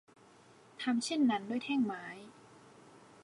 [0.81, 2.05] ทำเช่นนั้นด้วยแท่งไม้